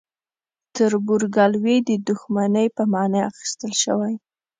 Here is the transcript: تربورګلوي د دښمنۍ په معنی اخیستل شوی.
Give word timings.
تربورګلوي 0.75 1.77
د 1.87 1.91
دښمنۍ 2.07 2.67
په 2.77 2.83
معنی 2.93 3.21
اخیستل 3.29 3.71
شوی. 3.83 4.13